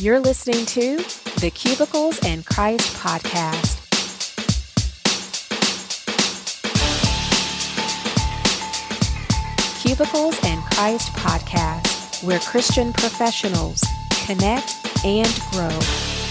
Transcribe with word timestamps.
You're 0.00 0.18
listening 0.18 0.66
to 0.66 0.96
the 1.40 1.50
Cubicles 1.54 2.18
and 2.26 2.44
Christ 2.44 2.94
podcast. 2.96 3.80
Cubicles 9.80 10.38
and 10.44 10.60
Christ 10.64 11.12
podcast, 11.12 12.24
where 12.24 12.40
Christian 12.40 12.92
professionals 12.92 13.82
connect 14.26 14.74
and 15.04 15.28
grow 15.52 15.68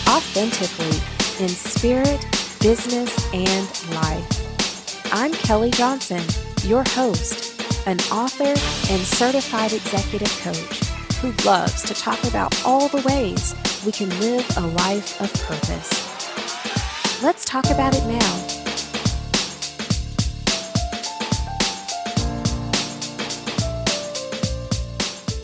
authentically 0.10 1.00
in 1.44 1.50
spirit, 1.50 2.22
business, 2.60 3.34
and 3.34 3.96
life. 3.96 5.14
I'm 5.14 5.32
Kelley 5.32 5.72
Johnson, 5.72 6.22
your 6.70 6.84
host, 6.90 7.60
an 7.88 8.00
author 8.12 8.44
and 8.44 9.02
certified 9.02 9.72
executive 9.72 10.38
coach 10.42 10.93
who 11.24 11.32
loves 11.46 11.84
to 11.84 11.94
talk 11.94 12.22
about 12.26 12.54
all 12.66 12.90
the 12.90 13.02
ways 13.08 13.56
we 13.86 13.94
can 13.94 14.10
live 14.20 14.46
a 14.58 14.68
life 14.68 15.22
of 15.22 15.34
purpose. 15.46 17.24
Let's 17.24 17.46
talk 17.46 17.64
about 17.68 17.96
it 17.96 18.06
now. 18.06 18.48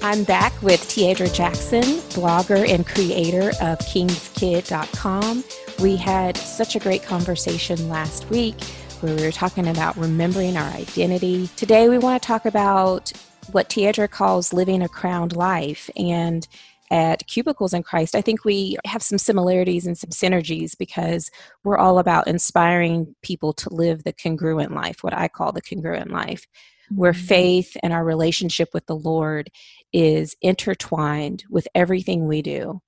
I'm 0.02 0.26
back 0.26 0.62
with 0.62 0.82
T'Edra 0.82 1.34
Jackson, 1.34 1.84
blogger 2.12 2.68
and 2.68 2.86
creator 2.86 3.52
of 3.62 3.80
kingskid.com. 3.80 5.46
We 5.82 5.96
had 5.96 6.36
such 6.36 6.76
a 6.76 6.80
great 6.80 7.04
conversation 7.04 7.88
last 7.88 8.30
week 8.30 8.62
where 9.00 9.16
we 9.16 9.24
were 9.24 9.32
talking 9.32 9.70
about 9.70 9.96
remembering 9.96 10.58
our 10.58 10.70
identity. 10.72 11.50
Today, 11.56 11.88
we 11.88 11.98
want 11.98 12.22
to 12.22 12.28
talk 12.28 12.46
about 12.46 13.14
what 13.52 13.70
T'Edra 13.70 14.10
calls 14.10 14.54
living 14.54 14.82
a 14.82 14.90
crowned 14.90 15.36
life. 15.36 15.90
And 15.96 16.48
at 16.92 17.28
Cubicles 17.28 17.74
and 17.74 17.86
Christ, 17.86 18.16
I 18.16 18.22
think 18.22 18.44
we 18.44 18.78
have 18.86 19.04
some 19.04 19.18
similarities 19.18 19.86
and 19.86 19.98
some 19.98 20.10
synergies 20.10 20.78
because 20.78 21.30
we're 21.64 21.78
all 21.78 22.00
about 22.00 22.28
inspiring 22.28 23.16
people 23.22 23.54
to 23.54 23.74
live 23.74 24.04
the 24.04 24.14
congruent 24.14 24.74
life, 24.74 25.04
what 25.04 25.14
I 25.14 25.28
call 25.28 25.52
the 25.52 25.62
congruent 25.62 26.12
life, 26.12 26.46
where 26.90 27.14
mm-hmm. 27.14 27.28
faith 27.28 27.78
and 27.84 27.94
our 27.94 28.04
relationship 28.04 28.70
with 28.74 28.86
the 28.88 28.96
Lord 28.96 29.50
is 29.94 30.36
intertwined 30.42 31.44
with 31.50 31.68
everything 31.76 32.28
we 32.28 32.42
do. 32.42 32.82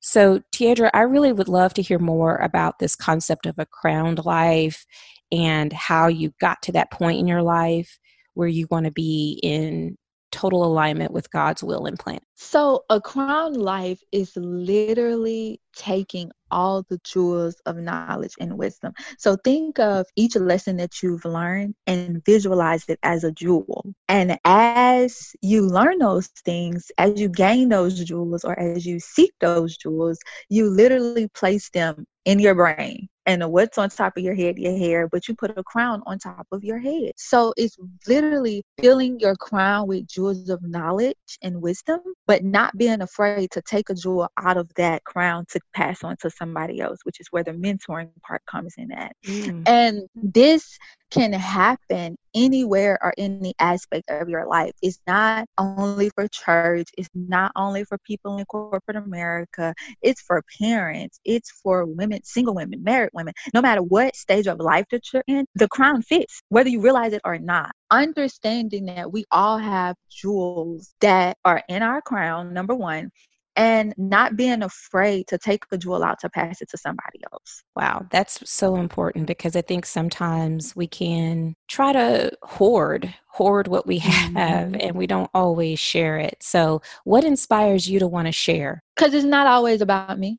So, 0.00 0.40
T'Edra, 0.52 0.90
I 0.94 1.00
really 1.00 1.32
would 1.32 1.48
love 1.48 1.74
to 1.74 1.82
hear 1.82 1.98
more 1.98 2.36
about 2.36 2.78
this 2.78 2.94
concept 2.94 3.46
of 3.46 3.56
a 3.58 3.66
crowned 3.66 4.24
life 4.24 4.86
and 5.32 5.72
how 5.72 6.06
you 6.06 6.32
got 6.40 6.62
to 6.62 6.72
that 6.72 6.92
point 6.92 7.18
in 7.18 7.26
your 7.26 7.42
life 7.42 7.98
where 8.34 8.48
you 8.48 8.68
want 8.70 8.86
to 8.86 8.92
be 8.92 9.40
in 9.42 9.98
total 10.30 10.64
alignment 10.64 11.12
with 11.12 11.30
God's 11.30 11.62
will 11.62 11.86
and 11.86 11.98
plan? 11.98 12.20
So, 12.36 12.84
a 12.88 13.00
crown 13.00 13.54
life 13.54 14.00
is 14.12 14.32
literally 14.36 15.60
taking 15.76 16.30
all 16.50 16.82
the 16.88 16.98
jewels 17.04 17.56
of 17.66 17.76
knowledge 17.76 18.34
and 18.40 18.56
wisdom. 18.56 18.92
So, 19.18 19.36
think 19.44 19.78
of 19.78 20.06
each 20.16 20.36
lesson 20.36 20.76
that 20.78 21.02
you've 21.02 21.24
learned 21.24 21.74
and 21.86 22.24
visualize 22.24 22.84
it 22.88 22.98
as 23.02 23.24
a 23.24 23.32
jewel. 23.32 23.92
And 24.08 24.38
as 24.44 25.32
you 25.42 25.66
learn 25.66 25.98
those 25.98 26.28
things, 26.28 26.90
as 26.98 27.20
you 27.20 27.28
gain 27.28 27.68
those 27.68 28.02
jewels 28.04 28.44
or 28.44 28.58
as 28.58 28.86
you 28.86 29.00
seek 29.00 29.32
those 29.40 29.76
jewels, 29.76 30.18
you 30.48 30.70
literally 30.70 31.28
place 31.28 31.68
them 31.70 32.06
in 32.24 32.38
your 32.38 32.54
brain 32.54 33.08
and 33.28 33.52
what's 33.52 33.76
on 33.76 33.90
top 33.90 34.16
of 34.16 34.22
your 34.24 34.34
head, 34.34 34.58
your 34.58 34.76
hair, 34.76 35.06
but 35.06 35.28
you 35.28 35.34
put 35.34 35.56
a 35.56 35.62
crown 35.62 36.02
on 36.06 36.18
top 36.18 36.46
of 36.50 36.64
your 36.64 36.78
head. 36.78 37.12
So 37.16 37.52
it's 37.58 37.76
literally 38.08 38.64
filling 38.80 39.20
your 39.20 39.36
crown 39.36 39.86
with 39.86 40.08
jewels 40.08 40.48
of 40.48 40.62
knowledge 40.62 41.14
and 41.42 41.60
wisdom, 41.60 42.00
but 42.26 42.42
not 42.42 42.76
being 42.78 43.02
afraid 43.02 43.50
to 43.50 43.60
take 43.60 43.90
a 43.90 43.94
jewel 43.94 44.30
out 44.38 44.56
of 44.56 44.70
that 44.76 45.04
crown 45.04 45.44
to 45.50 45.60
pass 45.74 46.02
on 46.02 46.16
to 46.22 46.30
somebody 46.30 46.80
else, 46.80 47.00
which 47.04 47.20
is 47.20 47.26
where 47.30 47.44
the 47.44 47.50
mentoring 47.50 48.08
part 48.26 48.40
comes 48.50 48.74
in 48.78 48.90
at. 48.92 49.14
Mm. 49.26 49.68
And 49.68 50.02
this 50.14 50.78
can 51.10 51.32
happen 51.32 52.16
anywhere 52.34 52.98
or 53.02 53.14
any 53.16 53.54
aspect 53.58 54.10
of 54.10 54.28
your 54.28 54.46
life. 54.46 54.72
It's 54.82 55.00
not 55.06 55.46
only 55.56 56.10
for 56.10 56.28
church, 56.28 56.88
it's 56.96 57.08
not 57.14 57.52
only 57.56 57.84
for 57.84 57.98
people 57.98 58.36
in 58.38 58.44
corporate 58.46 58.96
America, 58.96 59.74
it's 60.02 60.20
for 60.20 60.42
parents, 60.60 61.18
it's 61.24 61.50
for 61.50 61.86
women, 61.86 62.22
single 62.24 62.54
women, 62.54 62.82
married 62.82 63.10
women. 63.12 63.34
No 63.54 63.62
matter 63.62 63.82
what 63.82 64.16
stage 64.16 64.46
of 64.46 64.60
life 64.60 64.86
that 64.90 65.12
you're 65.12 65.24
in, 65.26 65.46
the 65.54 65.68
crown 65.68 66.02
fits, 66.02 66.42
whether 66.48 66.68
you 66.68 66.80
realize 66.80 67.12
it 67.12 67.22
or 67.24 67.38
not. 67.38 67.72
Understanding 67.90 68.86
that 68.86 69.10
we 69.10 69.24
all 69.30 69.58
have 69.58 69.96
jewels 70.10 70.94
that 71.00 71.38
are 71.44 71.62
in 71.68 71.82
our 71.82 72.02
crown, 72.02 72.52
number 72.52 72.74
one, 72.74 73.10
and 73.58 73.92
not 73.98 74.36
being 74.36 74.62
afraid 74.62 75.26
to 75.26 75.36
take 75.36 75.64
a 75.72 75.76
jewel 75.76 76.04
out 76.04 76.20
to 76.20 76.30
pass 76.30 76.62
it 76.62 76.70
to 76.70 76.78
somebody 76.78 77.18
else. 77.32 77.64
Wow, 77.74 78.06
that's 78.12 78.48
so 78.48 78.76
important 78.76 79.26
because 79.26 79.56
I 79.56 79.62
think 79.62 79.84
sometimes 79.84 80.76
we 80.76 80.86
can 80.86 81.56
try 81.66 81.92
to 81.92 82.30
hoard 82.42 83.12
hoard 83.26 83.68
what 83.68 83.86
we 83.86 83.98
have 83.98 84.32
mm-hmm. 84.32 84.80
and 84.80 84.96
we 84.96 85.08
don't 85.08 85.30
always 85.34 85.78
share 85.78 86.18
it. 86.18 86.36
So, 86.40 86.80
what 87.04 87.24
inspires 87.24 87.90
you 87.90 87.98
to 87.98 88.06
want 88.06 88.26
to 88.26 88.32
share? 88.32 88.82
Cuz 88.96 89.12
it's 89.12 89.24
not 89.24 89.48
always 89.48 89.80
about 89.80 90.18
me. 90.18 90.38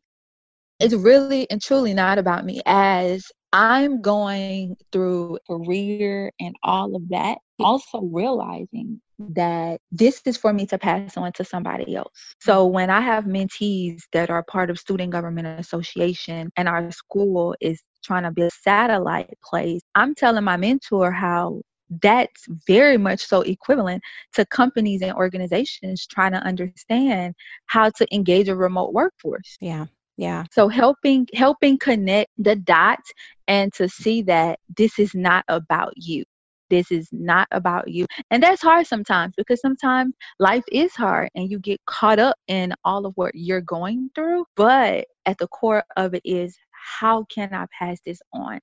It's 0.79 0.93
really 0.93 1.49
and 1.51 1.61
truly 1.61 1.93
not 1.93 2.17
about 2.19 2.45
me 2.45 2.61
as 2.65 3.25
I'm 3.51 4.01
going 4.01 4.77
through 4.93 5.39
career 5.49 6.31
and 6.39 6.55
all 6.63 6.95
of 6.95 7.09
that, 7.09 7.39
also 7.59 8.01
realizing 8.01 9.01
that 9.19 9.81
this 9.91 10.21
is 10.25 10.37
for 10.37 10.53
me 10.53 10.65
to 10.67 10.77
pass 10.77 11.17
on 11.17 11.31
to 11.33 11.43
somebody 11.43 11.95
else. 11.95 12.35
So 12.39 12.65
mm-hmm. 12.65 12.73
when 12.73 12.89
I 12.89 13.01
have 13.01 13.25
mentees 13.25 14.01
that 14.13 14.29
are 14.29 14.43
part 14.43 14.69
of 14.69 14.79
Student 14.79 15.11
Government 15.11 15.59
Association 15.59 16.51
and 16.55 16.69
our 16.69 16.89
school 16.91 17.55
is 17.59 17.81
trying 18.03 18.23
to 18.23 18.31
be 18.31 18.43
a 18.43 18.49
satellite 18.49 19.37
place, 19.43 19.81
I'm 19.95 20.15
telling 20.15 20.43
my 20.43 20.57
mentor 20.57 21.11
how 21.11 21.61
that's 22.01 22.45
very 22.67 22.97
much 22.97 23.25
so 23.25 23.41
equivalent 23.41 24.01
to 24.35 24.45
companies 24.45 25.01
and 25.01 25.13
organizations 25.13 26.05
trying 26.05 26.31
to 26.33 26.37
understand 26.37 27.33
how 27.65 27.89
to 27.89 28.07
engage 28.13 28.47
a 28.47 28.55
remote 28.55 28.93
workforce. 28.93 29.57
Yeah. 29.59 29.87
Yeah. 30.17 30.43
So 30.51 30.67
helping 30.67 31.27
helping 31.33 31.77
connect 31.77 32.29
the 32.37 32.57
dots 32.57 33.09
and 33.47 33.73
to 33.73 33.87
see 33.87 34.21
that 34.23 34.59
this 34.77 34.99
is 34.99 35.15
not 35.15 35.45
about 35.47 35.93
you. 35.95 36.25
This 36.69 36.91
is 36.91 37.09
not 37.11 37.47
about 37.51 37.87
you. 37.89 38.05
And 38.31 38.43
that's 38.43 38.61
hard 38.61 38.87
sometimes 38.87 39.33
because 39.37 39.61
sometimes 39.61 40.13
life 40.39 40.63
is 40.71 40.93
hard 40.93 41.29
and 41.35 41.49
you 41.49 41.59
get 41.59 41.79
caught 41.85 42.19
up 42.19 42.35
in 42.47 42.73
all 42.83 43.05
of 43.05 43.13
what 43.15 43.31
you're 43.35 43.61
going 43.61 44.09
through. 44.15 44.45
But 44.55 45.05
at 45.25 45.37
the 45.37 45.47
core 45.47 45.83
of 45.97 46.13
it 46.13 46.21
is 46.25 46.57
how 46.71 47.25
can 47.25 47.53
I 47.53 47.65
pass 47.77 47.99
this 48.05 48.21
on? 48.33 48.59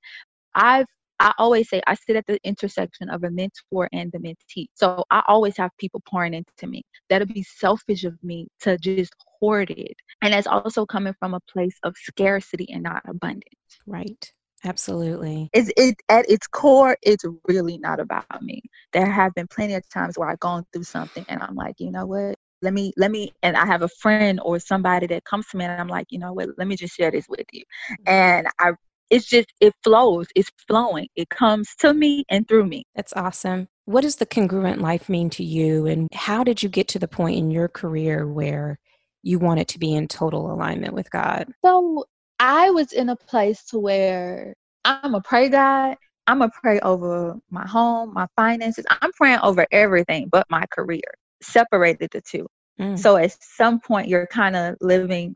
I've 0.54 0.86
I 1.18 1.32
always 1.38 1.68
say 1.70 1.80
I 1.86 1.94
sit 1.94 2.16
at 2.16 2.26
the 2.26 2.38
intersection 2.44 3.08
of 3.08 3.24
a 3.24 3.30
mentor 3.30 3.88
and 3.92 4.12
the 4.12 4.18
mentee. 4.18 4.66
So 4.74 5.02
I 5.10 5.22
always 5.26 5.56
have 5.56 5.70
people 5.78 6.02
pouring 6.08 6.34
into 6.34 6.66
me. 6.66 6.82
That'll 7.08 7.26
be 7.26 7.42
selfish 7.42 8.04
of 8.04 8.22
me 8.22 8.48
to 8.60 8.76
just 8.78 9.14
hoard 9.40 9.70
it. 9.70 9.96
And 10.22 10.34
that's 10.34 10.46
also 10.46 10.84
coming 10.84 11.14
from 11.18 11.34
a 11.34 11.40
place 11.50 11.76
of 11.84 11.94
scarcity 11.96 12.68
and 12.70 12.82
not 12.82 13.02
abundance. 13.08 13.44
Right. 13.86 14.32
Absolutely. 14.66 15.48
It's 15.52 15.70
it 15.76 15.96
at 16.08 16.28
its 16.28 16.46
core, 16.46 16.96
it's 17.02 17.24
really 17.48 17.78
not 17.78 18.00
about 18.00 18.42
me. 18.42 18.62
There 18.92 19.06
have 19.10 19.34
been 19.34 19.46
plenty 19.46 19.74
of 19.74 19.88
times 19.88 20.18
where 20.18 20.28
I've 20.28 20.40
gone 20.40 20.64
through 20.72 20.84
something 20.84 21.24
and 21.28 21.42
I'm 21.42 21.54
like, 21.54 21.76
you 21.78 21.90
know 21.90 22.06
what? 22.06 22.36
Let 22.62 22.72
me 22.72 22.92
let 22.96 23.10
me 23.10 23.32
and 23.42 23.56
I 23.56 23.66
have 23.66 23.82
a 23.82 23.88
friend 23.88 24.40
or 24.42 24.58
somebody 24.58 25.06
that 25.08 25.24
comes 25.24 25.46
to 25.48 25.56
me 25.56 25.66
and 25.66 25.80
I'm 25.80 25.88
like, 25.88 26.06
you 26.10 26.18
know 26.18 26.32
what, 26.32 26.48
let 26.58 26.66
me 26.66 26.76
just 26.76 26.96
share 26.96 27.10
this 27.10 27.26
with 27.28 27.46
you. 27.52 27.62
Mm-hmm. 27.92 28.02
And 28.06 28.48
I 28.58 28.72
it's 29.10 29.26
just 29.26 29.52
it 29.60 29.72
flows 29.82 30.26
it's 30.34 30.50
flowing 30.66 31.08
it 31.14 31.28
comes 31.28 31.74
to 31.78 31.92
me 31.94 32.24
and 32.28 32.46
through 32.48 32.66
me 32.66 32.84
that's 32.94 33.12
awesome 33.14 33.68
what 33.84 34.00
does 34.00 34.16
the 34.16 34.26
congruent 34.26 34.80
life 34.80 35.08
mean 35.08 35.30
to 35.30 35.44
you 35.44 35.86
and 35.86 36.08
how 36.12 36.42
did 36.42 36.62
you 36.62 36.68
get 36.68 36.88
to 36.88 36.98
the 36.98 37.08
point 37.08 37.36
in 37.36 37.50
your 37.50 37.68
career 37.68 38.26
where 38.26 38.78
you 39.22 39.38
wanted 39.38 39.68
to 39.68 39.78
be 39.78 39.94
in 39.94 40.08
total 40.08 40.52
alignment 40.52 40.92
with 40.92 41.10
god 41.10 41.46
so 41.64 42.04
i 42.38 42.70
was 42.70 42.92
in 42.92 43.08
a 43.08 43.16
place 43.16 43.64
to 43.64 43.78
where 43.78 44.54
i'm 44.86 45.14
a 45.14 45.20
pray 45.20 45.48
god. 45.48 45.96
I'm 46.28 46.42
a 46.42 46.48
pray 46.48 46.80
over 46.80 47.36
my 47.50 47.66
home 47.66 48.12
my 48.12 48.26
finances. 48.36 48.84
I'm 48.88 49.12
praying 49.12 49.40
over 49.42 49.66
everything 49.70 50.28
but 50.28 50.46
my 50.50 50.64
career. 50.72 51.02
Separated 51.42 52.10
the 52.10 52.20
two. 52.20 52.48
Mm. 52.80 52.98
so 52.98 53.16
at 53.16 53.36
some 53.42 53.80
point 53.80 54.08
you're 54.08 54.26
kind 54.26 54.54
of 54.54 54.76
living 54.80 55.34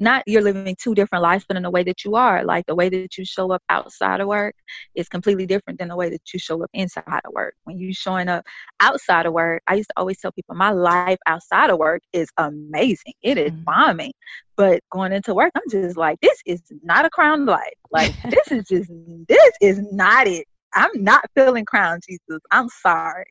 not 0.00 0.22
you're 0.26 0.42
living 0.42 0.76
two 0.80 0.94
different 0.94 1.22
lives, 1.22 1.44
but 1.46 1.56
in 1.56 1.62
the 1.62 1.70
way 1.70 1.82
that 1.84 2.04
you 2.04 2.16
are. 2.16 2.44
Like 2.44 2.66
the 2.66 2.74
way 2.74 2.88
that 2.88 3.16
you 3.18 3.24
show 3.24 3.52
up 3.52 3.62
outside 3.68 4.20
of 4.20 4.28
work 4.28 4.54
is 4.94 5.08
completely 5.08 5.46
different 5.46 5.78
than 5.78 5.88
the 5.88 5.96
way 5.96 6.10
that 6.10 6.22
you 6.32 6.38
show 6.38 6.62
up 6.62 6.70
inside 6.72 7.04
of 7.06 7.32
work. 7.32 7.54
When 7.64 7.78
you 7.78 7.92
showing 7.92 8.28
up 8.28 8.44
outside 8.80 9.26
of 9.26 9.32
work, 9.32 9.62
I 9.66 9.74
used 9.74 9.90
to 9.90 9.94
always 9.98 10.18
tell 10.18 10.32
people 10.32 10.54
my 10.54 10.70
life 10.70 11.18
outside 11.26 11.70
of 11.70 11.78
work 11.78 12.02
is 12.12 12.28
amazing. 12.38 13.14
It 13.22 13.38
is 13.38 13.52
mm-hmm. 13.52 13.64
bombing. 13.64 14.12
But 14.56 14.82
going 14.90 15.12
into 15.12 15.34
work, 15.34 15.52
I'm 15.54 15.70
just 15.70 15.96
like, 15.96 16.18
this 16.20 16.38
is 16.44 16.62
not 16.82 17.04
a 17.04 17.10
crown 17.10 17.46
life. 17.46 17.74
Like 17.90 18.14
this 18.30 18.50
is 18.50 18.64
just 18.66 18.90
this 19.28 19.52
is 19.60 19.80
not 19.92 20.26
it. 20.26 20.46
I'm 20.74 20.90
not 21.02 21.24
feeling 21.34 21.64
crown, 21.64 22.00
Jesus. 22.06 22.40
I'm 22.50 22.68
sorry. 22.68 23.24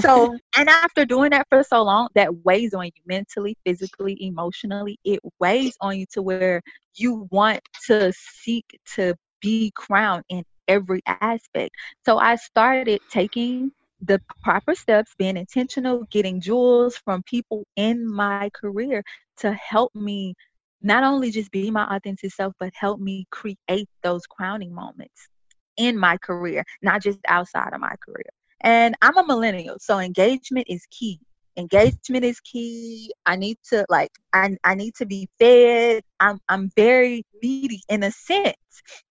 So, 0.00 0.36
and 0.56 0.68
after 0.68 1.04
doing 1.04 1.30
that 1.30 1.46
for 1.48 1.62
so 1.62 1.82
long, 1.82 2.08
that 2.14 2.44
weighs 2.44 2.74
on 2.74 2.86
you 2.86 2.92
mentally, 3.06 3.56
physically, 3.64 4.16
emotionally. 4.20 4.98
It 5.04 5.20
weighs 5.40 5.76
on 5.80 5.98
you 5.98 6.06
to 6.12 6.22
where 6.22 6.62
you 6.96 7.26
want 7.30 7.60
to 7.86 8.12
seek 8.12 8.64
to 8.94 9.14
be 9.40 9.72
crowned 9.74 10.24
in 10.28 10.44
every 10.68 11.00
aspect. 11.06 11.74
So 12.04 12.18
I 12.18 12.36
started 12.36 13.00
taking 13.10 13.72
the 14.00 14.20
proper 14.42 14.74
steps, 14.74 15.12
being 15.18 15.36
intentional, 15.36 16.04
getting 16.10 16.40
jewels 16.40 16.96
from 16.96 17.22
people 17.22 17.64
in 17.76 18.06
my 18.06 18.50
career 18.54 19.02
to 19.38 19.52
help 19.52 19.94
me 19.94 20.34
not 20.82 21.02
only 21.02 21.30
just 21.30 21.50
be 21.50 21.70
my 21.70 21.96
authentic 21.96 22.30
self, 22.32 22.52
but 22.60 22.70
help 22.74 23.00
me 23.00 23.26
create 23.30 23.88
those 24.02 24.26
crowning 24.26 24.74
moments 24.74 25.28
in 25.76 25.98
my 25.98 26.16
career, 26.18 26.64
not 26.82 27.02
just 27.02 27.18
outside 27.28 27.72
of 27.72 27.80
my 27.80 27.94
career. 28.04 28.30
And 28.60 28.94
I'm 29.02 29.16
a 29.16 29.26
millennial, 29.26 29.76
so 29.80 29.98
engagement 29.98 30.66
is 30.68 30.86
key. 30.90 31.20
Engagement 31.56 32.24
is 32.24 32.40
key. 32.40 33.12
I 33.26 33.36
need 33.36 33.58
to 33.70 33.84
like 33.88 34.10
I, 34.32 34.56
I 34.64 34.74
need 34.74 34.94
to 34.96 35.06
be 35.06 35.28
fed. 35.38 36.02
I'm 36.18 36.40
I'm 36.48 36.70
very 36.76 37.24
needy 37.42 37.82
in 37.88 38.02
a 38.02 38.10
sense. 38.10 38.56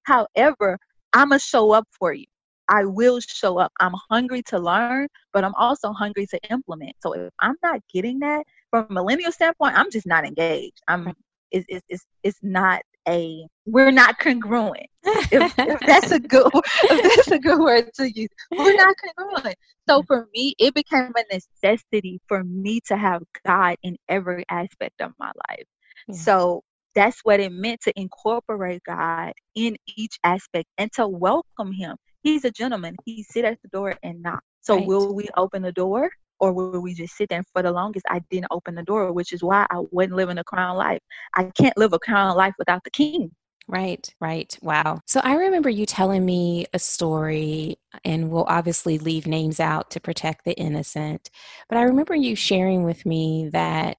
However, 0.04 0.77
I'ma 1.13 1.38
show 1.38 1.71
up 1.71 1.88
for 1.92 2.13
you. 2.13 2.25
I 2.69 2.86
will 2.86 3.19
show 3.19 3.59
up. 3.59 3.71
I'm 3.80 3.94
hungry 4.09 4.42
to 4.48 4.59
learn, 4.59 5.07
but 5.31 5.44
I'm 5.44 5.56
also 5.56 5.92
hungry 5.94 6.25
to 6.27 6.39
implement. 6.50 6.95
So 7.01 7.13
if 7.13 7.31
I'm 7.39 7.56
not 7.63 7.81
getting 7.94 8.19
that 8.19 8.44
from 8.71 8.88
a 8.89 8.94
millennial 8.94 9.31
standpoint, 9.31 9.77
I'm 9.77 9.92
just 9.92 10.07
not 10.07 10.25
engaged. 10.25 10.81
I'm 10.88 11.13
it's 11.51 11.66
it's 11.88 12.06
it's 12.24 12.39
not 12.42 12.81
a 13.07 13.45
we're 13.65 13.91
not 13.91 14.19
congruent. 14.19 14.88
if, 15.03 15.53
if, 15.57 15.79
that's 15.81 16.11
a 16.11 16.19
good 16.19 16.50
if 16.55 17.15
that's 17.15 17.31
a 17.31 17.39
good 17.39 17.59
word 17.59 17.94
to 17.95 18.11
use. 18.11 18.29
We're 18.51 18.75
not 18.75 18.95
congruent. 19.17 19.57
So 19.88 20.00
mm-hmm. 20.00 20.07
for 20.07 20.27
me, 20.33 20.55
it 20.59 20.73
became 20.73 21.11
a 21.15 21.23
necessity 21.33 22.21
for 22.27 22.44
me 22.44 22.81
to 22.88 22.97
have 22.97 23.21
God 23.45 23.77
in 23.83 23.97
every 24.07 24.45
aspect 24.50 25.01
of 25.01 25.11
my 25.19 25.31
life. 25.50 25.65
Yeah. 26.07 26.15
So 26.15 26.63
that's 26.95 27.19
what 27.23 27.39
it 27.39 27.51
meant 27.51 27.81
to 27.81 28.00
incorporate 28.00 28.81
God 28.85 29.33
in 29.56 29.77
each 29.97 30.17
aspect 30.23 30.67
and 30.77 30.91
to 30.94 31.07
welcome 31.07 31.71
him. 31.71 31.97
He's 32.21 32.45
a 32.45 32.51
gentleman. 32.51 32.95
He 33.06 33.23
sit 33.23 33.45
at 33.45 33.61
the 33.61 33.69
door 33.69 33.95
and 34.03 34.21
knock. 34.21 34.41
So 34.61 34.77
right. 34.77 34.85
will 34.85 35.13
we 35.13 35.27
open 35.35 35.61
the 35.61 35.71
door? 35.71 36.09
Or 36.39 36.53
will 36.53 36.81
we 36.81 36.94
just 36.94 37.15
sit 37.15 37.30
there? 37.30 37.39
And 37.39 37.47
for 37.53 37.62
the 37.62 37.71
longest, 37.71 38.06
I 38.09 38.19
didn't 38.30 38.47
open 38.51 38.75
the 38.75 38.83
door, 38.83 39.12
which 39.12 39.33
is 39.33 39.44
why 39.44 39.65
I 39.69 39.80
wasn't 39.91 40.15
living 40.15 40.38
a 40.38 40.44
crown 40.44 40.77
life. 40.77 41.01
I 41.35 41.45
can't 41.57 41.77
live 41.77 41.94
a 41.94 42.00
crown 42.00 42.35
life 42.35 42.53
without 42.57 42.83
the 42.83 42.91
king. 42.91 43.31
Right, 43.68 44.13
right. 44.19 44.57
Wow. 44.62 45.00
So 45.07 45.21
I 45.24 45.35
remember 45.35 45.69
you 45.69 45.85
telling 45.85 46.25
me 46.25 46.65
a 46.74 46.80
story, 46.80 47.77
and 48.03 48.30
we'll 48.30 48.44
obviously 48.44 48.97
leave 48.97 49.25
names 49.25 49.59
out 49.59 49.89
to 49.91 50.01
protect 50.01 50.44
the 50.44 50.53
innocent. 50.53 51.30
But 51.69 51.77
I 51.77 51.83
remember 51.83 52.13
you 52.13 52.35
sharing 52.35 52.83
with 52.83 53.06
me 53.06 53.50
that 53.53 53.97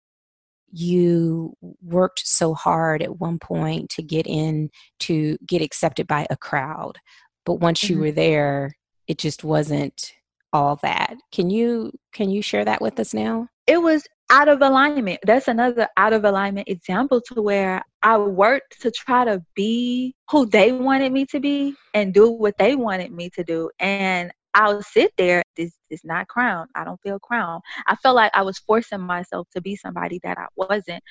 you 0.71 1.57
worked 1.83 2.27
so 2.27 2.53
hard 2.53 3.01
at 3.01 3.21
one 3.21 3.39
point 3.39 3.89
to 3.91 4.03
get 4.03 4.27
in 4.27 4.69
to 4.99 5.39
get 5.47 5.63
accepted 5.63 6.07
by 6.07 6.27
a 6.29 6.37
crowd. 6.37 6.99
But 7.47 7.55
once 7.55 7.81
mm-hmm. 7.81 7.95
you 7.95 8.01
were 8.01 8.13
there, 8.13 8.77
it 9.07 9.19
just 9.19 9.45
wasn't 9.45 10.13
all 10.55 10.79
that. 10.83 11.17
Can 11.33 11.51
you 11.51 11.93
can 12.15 12.31
you 12.31 12.41
share 12.41 12.65
that 12.65 12.81
with 12.81 12.99
us 13.01 13.13
now? 13.13 13.49
It 13.67 13.83
was 13.83 14.07
out 14.31 14.49
of 14.49 14.63
alignment. 14.63 15.21
That's 15.25 15.49
another 15.49 15.89
out 15.97 16.13
of 16.15 16.25
alignment 16.25 16.69
example 16.69 17.21
to 17.33 17.43
where 17.43 17.83
I 18.03 18.17
worked 18.17 18.81
to 18.83 18.91
try 18.91 19.25
to 19.25 19.43
be 19.55 20.15
who 20.31 20.47
they 20.47 20.73
wanted 20.73 21.13
me 21.13 21.27
to 21.27 21.41
be 21.41 21.75
and 21.93 22.15
do 22.15 22.31
what 22.31 22.57
they 22.57 22.77
wanted 22.77 23.13
me 23.13 23.29
to 23.31 23.45
do. 23.45 23.71
And 23.81 24.33
I'll 24.55 24.83
sit 24.83 25.13
there. 25.19 25.43
This 25.57 25.73
is 25.91 26.03
not 26.05 26.29
crown. 26.29 26.69
I 26.77 26.85
don't 26.85 27.01
feel 27.03 27.19
crown. 27.19 27.61
I 27.89 27.97
felt 27.97 28.15
like 28.15 28.31
I 28.35 28.43
was 28.43 28.59
forcing 28.59 29.01
myself 29.01 29.49
to 29.55 29.61
be 29.61 29.75
somebody 29.75 30.21
that 30.23 30.39
I 30.39 30.47
wasn't. 30.55 31.03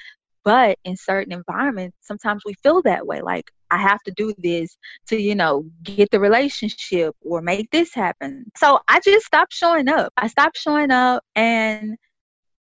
But 0.43 0.77
in 0.83 0.97
certain 0.97 1.33
environments, 1.33 1.97
sometimes 2.01 2.43
we 2.45 2.53
feel 2.63 2.81
that 2.83 3.07
way. 3.07 3.21
Like 3.21 3.51
I 3.71 3.77
have 3.77 4.01
to 4.03 4.11
do 4.11 4.33
this 4.37 4.77
to, 5.07 5.19
you 5.19 5.35
know, 5.35 5.65
get 5.83 6.11
the 6.11 6.19
relationship 6.19 7.15
or 7.21 7.41
make 7.41 7.71
this 7.71 7.93
happen. 7.93 8.51
So 8.57 8.79
I 8.87 8.99
just 8.99 9.25
stopped 9.25 9.53
showing 9.53 9.87
up. 9.87 10.11
I 10.17 10.27
stopped 10.27 10.57
showing 10.57 10.91
up 10.91 11.23
and 11.35 11.97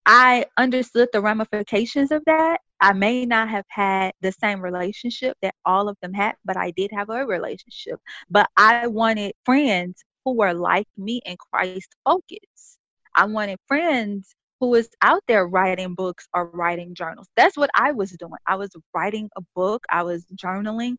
I 0.07 0.47
understood 0.57 1.09
the 1.13 1.21
ramifications 1.21 2.11
of 2.11 2.23
that. 2.27 2.61
I 2.81 2.93
may 2.93 3.25
not 3.27 3.49
have 3.49 3.65
had 3.69 4.13
the 4.21 4.33
same 4.33 4.61
relationship 4.61 5.37
that 5.43 5.55
all 5.65 5.89
of 5.89 5.97
them 6.03 6.13
had, 6.13 6.35
but 6.45 6.57
I 6.57 6.73
did 6.73 6.91
have 6.93 7.11
a 7.11 7.25
relationship. 7.25 8.01
But 8.29 8.49
I 8.57 8.89
wanted 8.89 9.33
friends 9.45 10.03
who 10.25 10.35
were 10.35 10.55
like 10.55 10.87
me 10.97 11.21
and 11.25 11.39
Christ 11.39 11.95
focused. 12.05 12.79
I 13.15 13.27
wanted 13.27 13.59
friends 13.69 14.35
who 14.63 14.69
was 14.69 14.89
out 15.03 15.21
there 15.27 15.49
writing 15.49 15.93
books 15.93 16.29
or 16.33 16.47
writing 16.51 16.95
journals. 16.95 17.27
That's 17.37 17.57
what 17.57 17.69
I 17.75 17.91
was 17.91 18.13
doing. 18.13 18.39
I 18.47 18.55
was 18.55 18.71
writing 18.95 19.29
a 19.37 19.41
book, 19.57 19.85
I 19.91 20.05
was 20.05 20.25
journaling. 20.37 20.95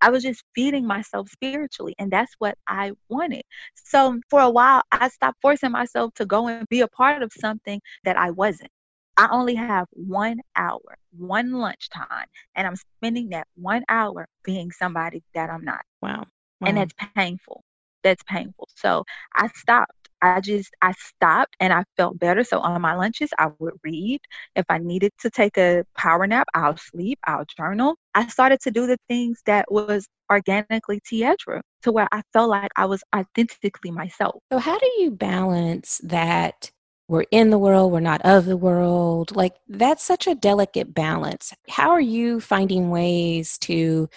I 0.00 0.10
was 0.10 0.24
just 0.24 0.42
feeding 0.52 0.84
myself 0.84 1.30
spiritually, 1.30 1.94
and 2.00 2.10
that's 2.10 2.34
what 2.40 2.58
I 2.66 2.90
wanted. 3.08 3.42
So 3.76 4.20
for 4.28 4.40
a 4.40 4.50
while, 4.50 4.82
I 4.90 5.08
stopped 5.08 5.38
forcing 5.40 5.70
myself 5.70 6.12
to 6.14 6.26
go 6.26 6.48
and 6.48 6.68
be 6.68 6.80
a 6.80 6.88
part 6.88 7.22
of 7.22 7.32
something 7.32 7.80
that 8.04 8.16
I 8.16 8.32
wasn't. 8.32 8.70
I 9.16 9.28
only 9.30 9.54
have 9.54 9.86
one 9.92 10.40
hour, 10.56 10.98
one 11.16 11.52
lunchtime, 11.52 12.26
and 12.56 12.66
I'm 12.66 12.76
spending 12.76 13.30
that 13.30 13.46
one 13.54 13.84
hour 13.88 14.26
being 14.44 14.72
somebody 14.72 15.22
that 15.34 15.50
I'm 15.50 15.64
not. 15.64 15.82
Wow. 16.02 16.26
wow. 16.60 16.68
And 16.68 16.78
that's 16.78 16.92
painful. 17.14 17.62
That's 18.04 18.22
painful. 18.24 18.68
So 18.76 19.04
I 19.34 19.48
stopped 19.48 20.04
I 20.24 20.40
just 20.40 20.74
I 20.80 20.92
stopped 20.92 21.54
and 21.60 21.70
I 21.72 21.84
felt 21.98 22.18
better. 22.18 22.44
So 22.44 22.58
on 22.60 22.80
my 22.80 22.94
lunches, 22.94 23.30
I 23.38 23.48
would 23.58 23.74
read. 23.84 24.20
If 24.56 24.64
I 24.70 24.78
needed 24.78 25.12
to 25.20 25.30
take 25.30 25.58
a 25.58 25.84
power 25.98 26.26
nap, 26.26 26.48
I'll 26.54 26.78
sleep. 26.78 27.18
I'll 27.26 27.44
journal. 27.44 27.96
I 28.14 28.26
started 28.28 28.60
to 28.60 28.70
do 28.70 28.86
the 28.86 28.96
things 29.06 29.42
that 29.44 29.70
was 29.70 30.08
organically 30.32 31.00
T'Edra 31.00 31.60
to 31.82 31.92
where 31.92 32.08
I 32.10 32.22
felt 32.32 32.48
like 32.48 32.70
I 32.76 32.86
was 32.86 33.02
authentically 33.14 33.90
myself. 33.90 34.36
So 34.50 34.58
how 34.58 34.78
do 34.78 34.90
you 34.98 35.10
balance 35.10 36.00
that? 36.04 36.70
We're 37.06 37.26
in 37.30 37.50
the 37.50 37.58
world, 37.58 37.92
we're 37.92 38.00
not 38.00 38.22
of 38.22 38.46
the 38.46 38.56
world. 38.56 39.36
Like, 39.36 39.56
that's 39.68 40.02
such 40.02 40.26
a 40.26 40.34
delicate 40.34 40.94
balance. 40.94 41.52
How 41.68 41.90
are 41.90 42.00
you 42.00 42.40
finding 42.40 42.88
ways 42.88 43.58
to 43.58 44.08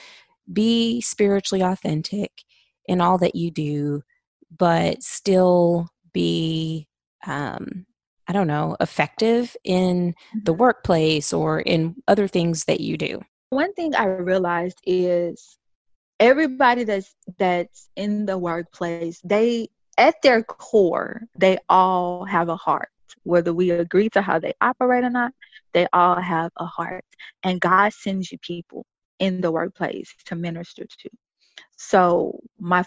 be 0.53 1.01
spiritually 1.01 1.61
authentic 1.61 2.31
in 2.87 3.01
all 3.01 3.17
that 3.19 3.35
you 3.35 3.51
do, 3.51 4.01
but 4.57 5.03
still 5.03 5.89
be 6.13 6.87
um, 7.25 7.85
i 8.27 8.33
don't 8.33 8.47
know 8.47 8.75
effective 8.79 9.55
in 9.63 10.13
the 10.43 10.51
mm-hmm. 10.51 10.59
workplace 10.59 11.31
or 11.33 11.59
in 11.61 11.95
other 12.07 12.27
things 12.27 12.65
that 12.65 12.79
you 12.79 12.97
do? 12.97 13.21
One 13.49 13.73
thing 13.73 13.95
i 13.95 14.05
realized 14.05 14.79
is 14.85 15.57
everybody 16.19 16.83
that's 16.83 17.13
that's 17.37 17.89
in 17.95 18.25
the 18.25 18.37
workplace 18.37 19.21
they 19.23 19.69
at 19.97 20.15
their 20.21 20.43
core 20.43 21.21
they 21.37 21.57
all 21.69 22.25
have 22.25 22.49
a 22.49 22.55
heart. 22.55 22.89
Whether 23.23 23.53
we 23.53 23.71
agree 23.71 24.09
to 24.09 24.21
how 24.21 24.39
they 24.39 24.53
operate 24.61 25.03
or 25.03 25.09
not 25.09 25.33
they 25.73 25.87
all 25.93 26.19
have 26.19 26.51
a 26.57 26.65
heart. 26.65 27.05
And 27.43 27.61
god 27.61 27.93
sends 27.93 28.31
you 28.31 28.37
people 28.39 28.85
in 29.19 29.41
the 29.41 29.51
workplace 29.51 30.13
to 30.25 30.35
minister 30.35 30.85
to 30.85 31.09
so 31.77 32.39
my 32.59 32.83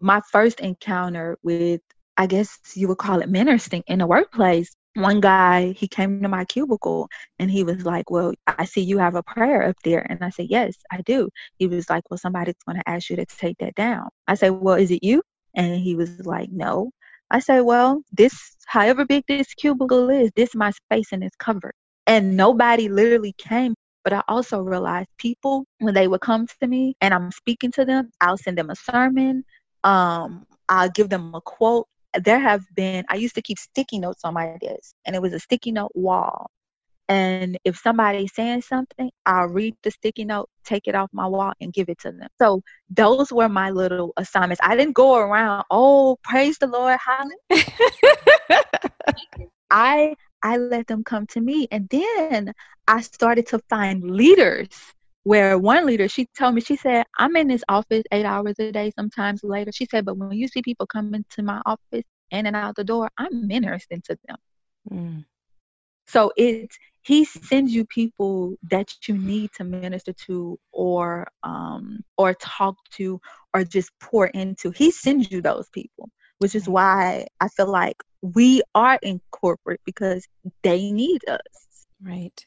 my 0.00 0.20
first 0.32 0.60
encounter 0.60 1.38
with 1.42 1.80
I 2.16 2.26
guess 2.26 2.58
you 2.74 2.88
would 2.88 2.98
call 2.98 3.20
it 3.20 3.28
ministering 3.28 3.84
in 3.86 4.00
the 4.00 4.06
workplace. 4.06 4.74
One 4.94 5.20
guy, 5.20 5.72
he 5.72 5.86
came 5.86 6.20
to 6.22 6.28
my 6.28 6.44
cubicle 6.44 7.08
and 7.38 7.48
he 7.50 7.62
was 7.62 7.84
like, 7.86 8.10
Well, 8.10 8.34
I 8.48 8.64
see 8.64 8.80
you 8.80 8.98
have 8.98 9.14
a 9.14 9.22
prayer 9.22 9.62
up 9.68 9.76
there. 9.84 10.04
And 10.10 10.24
I 10.24 10.30
said, 10.30 10.46
Yes, 10.50 10.74
I 10.90 11.00
do. 11.02 11.28
He 11.58 11.68
was 11.68 11.88
like, 11.88 12.04
Well, 12.10 12.18
somebody's 12.18 12.56
going 12.66 12.78
to 12.78 12.88
ask 12.88 13.08
you 13.10 13.16
to 13.16 13.26
take 13.26 13.58
that 13.58 13.76
down. 13.76 14.08
I 14.26 14.34
said, 14.34 14.50
Well, 14.50 14.74
is 14.76 14.90
it 14.90 15.04
you? 15.04 15.22
And 15.54 15.76
he 15.76 15.94
was 15.94 16.26
like, 16.26 16.48
No. 16.50 16.90
I 17.30 17.38
said, 17.40 17.60
Well, 17.60 18.02
this, 18.12 18.56
however 18.66 19.04
big 19.04 19.24
this 19.28 19.54
cubicle 19.54 20.10
is, 20.10 20.30
this 20.34 20.50
is 20.50 20.56
my 20.56 20.72
space 20.72 21.12
and 21.12 21.22
it's 21.22 21.36
covered. 21.36 21.74
And 22.08 22.36
nobody 22.36 22.88
literally 22.88 23.34
came. 23.38 23.74
But 24.08 24.16
I 24.16 24.22
also 24.26 24.60
realized 24.62 25.10
people, 25.18 25.66
when 25.80 25.92
they 25.92 26.08
would 26.08 26.22
come 26.22 26.46
to 26.62 26.66
me 26.66 26.94
and 27.02 27.12
I'm 27.12 27.30
speaking 27.30 27.70
to 27.72 27.84
them, 27.84 28.10
I'll 28.22 28.38
send 28.38 28.56
them 28.56 28.70
a 28.70 28.74
sermon. 28.74 29.44
Um, 29.84 30.46
I'll 30.66 30.88
give 30.88 31.10
them 31.10 31.34
a 31.34 31.42
quote. 31.42 31.86
There 32.18 32.38
have 32.38 32.62
been 32.74 33.04
i 33.10 33.16
used 33.16 33.34
to 33.34 33.42
keep 33.42 33.58
sticky 33.58 33.98
notes 33.98 34.22
on 34.24 34.32
my 34.32 34.56
desk 34.62 34.94
and 35.04 35.14
it 35.14 35.20
was 35.20 35.34
a 35.34 35.38
sticky 35.38 35.72
note 35.72 35.92
wall. 35.94 36.50
And 37.10 37.58
if 37.64 37.76
somebody's 37.76 38.34
saying 38.34 38.62
something 38.62 39.10
i'll 39.26 39.48
read 39.48 39.74
the 39.82 39.90
sticky 39.90 40.24
note 40.24 40.48
take 40.64 40.88
it 40.88 40.94
off 40.94 41.10
my 41.12 41.26
wall 41.26 41.52
and 41.60 41.70
give 41.70 41.90
it 41.90 41.98
to 41.98 42.12
them. 42.12 42.28
So 42.40 42.62
those 42.88 43.30
were 43.30 43.50
my 43.50 43.68
little 43.68 44.14
assignments. 44.16 44.62
I 44.64 44.74
didn't 44.74 44.94
go 44.94 45.16
around 45.16 45.66
oh 45.70 46.16
praise 46.24 46.56
the 46.56 46.66
lord 46.66 46.98
hallelujah. 47.04 48.62
I 49.70 50.14
i 50.42 50.56
let 50.56 50.86
them 50.86 51.04
come 51.04 51.26
to 51.26 51.40
me 51.40 51.66
and 51.70 51.88
then 51.90 52.52
i 52.86 53.00
started 53.00 53.46
to 53.46 53.58
find 53.68 54.02
leaders 54.04 54.68
where 55.28 55.58
one 55.58 55.84
leader, 55.84 56.08
she 56.08 56.26
told 56.38 56.54
me, 56.54 56.62
she 56.62 56.76
said, 56.76 57.04
I'm 57.18 57.36
in 57.36 57.48
this 57.48 57.62
office 57.68 58.02
eight 58.12 58.24
hours 58.24 58.54
a 58.58 58.72
day, 58.72 58.90
sometimes 58.98 59.44
later. 59.44 59.70
She 59.72 59.84
said, 59.84 60.06
but 60.06 60.16
when 60.16 60.32
you 60.32 60.48
see 60.48 60.62
people 60.62 60.86
coming 60.86 61.22
to 61.32 61.42
my 61.42 61.60
office 61.66 62.04
in 62.30 62.46
and 62.46 62.56
out 62.56 62.76
the 62.76 62.84
door, 62.84 63.10
I'm 63.18 63.46
ministering 63.46 64.00
to 64.06 64.18
them. 64.26 64.36
Mm. 64.90 65.24
So 66.06 66.32
it's 66.38 66.78
he 67.02 67.26
sends 67.26 67.74
you 67.74 67.84
people 67.84 68.54
that 68.70 68.90
you 69.06 69.18
need 69.18 69.50
to 69.56 69.64
minister 69.64 70.14
to 70.26 70.58
or 70.72 71.26
um 71.42 72.00
or 72.16 72.32
talk 72.32 72.76
to 72.92 73.20
or 73.52 73.64
just 73.64 73.90
pour 74.00 74.28
into. 74.28 74.70
He 74.70 74.90
sends 74.90 75.30
you 75.30 75.42
those 75.42 75.68
people, 75.70 76.08
which 76.38 76.54
is 76.54 76.68
why 76.68 77.26
I 77.40 77.48
feel 77.48 77.70
like 77.70 77.96
we 78.22 78.62
are 78.74 78.98
in 79.02 79.20
corporate 79.30 79.80
because 79.84 80.26
they 80.62 80.90
need 80.90 81.20
us. 81.28 81.86
Right. 82.02 82.44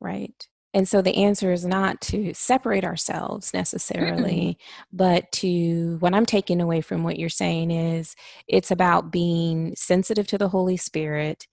Right. 0.00 0.48
And 0.74 0.86
so 0.86 1.00
the 1.00 1.24
answer 1.24 1.52
is 1.52 1.64
not 1.64 2.00
to 2.02 2.34
separate 2.34 2.84
ourselves 2.84 3.54
necessarily, 3.54 4.58
mm-hmm. 4.58 4.96
but 4.96 5.30
to 5.32 5.96
what 6.00 6.14
I'm 6.14 6.26
taking 6.26 6.60
away 6.60 6.82
from 6.82 7.02
what 7.02 7.18
you're 7.18 7.30
saying 7.30 7.70
is 7.70 8.14
it's 8.46 8.70
about 8.70 9.10
being 9.10 9.74
sensitive 9.76 10.26
to 10.28 10.38
the 10.38 10.48
Holy 10.48 10.76
Spirit 10.76 11.46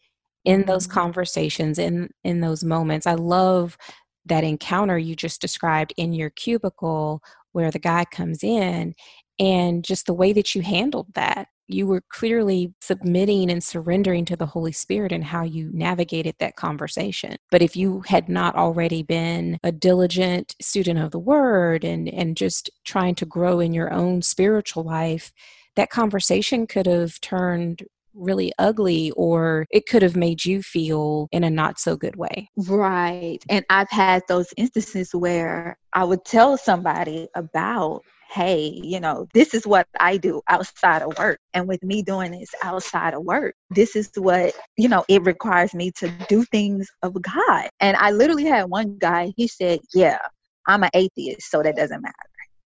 in 0.44 0.66
those 0.66 0.86
mm-hmm. 0.86 1.00
conversations 1.00 1.80
in 1.80 2.10
in 2.24 2.42
those 2.42 2.64
moments. 2.64 3.08
I 3.08 3.14
love 3.14 3.78
that 4.26 4.44
encounter 4.44 4.98
you 4.98 5.16
just 5.16 5.42
described 5.42 5.94
in 5.98 6.12
your 6.12 6.30
cubicle 6.32 7.22
where 7.54 7.72
the 7.72 7.80
guy 7.80 8.06
comes 8.06 8.44
in 8.44 8.94
and 9.40 9.84
just 9.84 10.08
the 10.08 10.14
way 10.14 10.34
that 10.34 10.56
you 10.56 10.62
handled 10.62 11.08
that 11.14 11.48
you 11.68 11.88
were 11.88 12.04
clearly 12.10 12.74
submitting 12.82 13.50
and 13.50 13.64
surrendering 13.64 14.26
to 14.26 14.36
the 14.36 14.46
Holy 14.46 14.72
Spirit 14.72 15.12
and 15.12 15.24
how 15.24 15.44
you 15.44 15.70
navigated 15.74 16.36
that 16.40 16.56
conversation. 16.56 17.38
But 17.52 17.62
if 17.62 17.76
you 17.76 18.02
had 18.08 18.30
not 18.30 18.56
already 18.56 19.04
been 19.04 19.60
a 19.64 19.72
diligent 19.72 20.56
student 20.62 21.00
of 21.00 21.12
the 21.12 21.20
word 21.20 21.84
and, 21.84 22.08
and 22.10 22.38
just 22.38 22.70
trying 22.84 23.16
to 23.16 23.26
grow 23.26 23.60
in 23.60 23.74
your 23.74 23.92
own 23.92 24.22
spiritual 24.22 24.84
life, 24.84 25.32
that 25.76 25.90
conversation 25.90 26.68
could 26.68 26.86
have 26.86 27.20
turned 27.22 27.84
really 28.14 28.52
ugly 28.58 29.12
or 29.12 29.66
it 29.70 29.88
could 29.88 30.02
have 30.02 30.16
made 30.16 30.46
you 30.46 30.64
feel 30.64 31.28
in 31.32 31.44
a 31.44 31.50
not 31.50 31.78
so 31.80 31.96
good 31.96 32.16
way. 32.16 32.50
Right. 32.56 33.40
And 33.50 33.66
I've 33.70 33.90
had 33.90 34.24
those 34.28 34.54
instances 34.58 35.14
where 35.14 35.78
I 35.94 36.06
would 36.06 36.24
tell 36.24 36.58
somebody 36.58 37.28
about 37.36 38.04
hey, 38.36 38.68
you 38.84 39.00
know, 39.00 39.28
this 39.34 39.54
is 39.54 39.66
what 39.66 39.88
I 39.98 40.18
do 40.18 40.42
outside 40.50 41.02
of 41.02 41.18
work. 41.18 41.40
And 41.54 41.70
with 41.70 41.82
me 41.82 42.04
doing 42.04 42.32
this 42.32 42.54
outside 42.62 43.14
of 43.14 43.24
work, 43.24 43.56
this 43.70 43.96
is 43.96 44.12
what, 44.16 44.54
you 44.76 44.90
know, 44.90 45.06
it 45.08 45.24
requires 45.24 45.74
me 45.74 45.92
to 46.00 46.12
do 46.28 46.44
things 46.44 46.90
of 47.02 47.14
God. 47.22 47.70
And 47.80 47.96
I 47.96 48.12
literally 48.12 48.44
had 48.44 48.66
one 48.66 48.98
guy, 48.98 49.32
he 49.38 49.48
said, 49.48 49.80
yeah, 49.94 50.20
I'm 50.68 50.84
an 50.84 50.90
atheist, 50.94 51.50
so 51.50 51.64
that 51.64 51.78
doesn't 51.78 52.02
matter. 52.02 52.14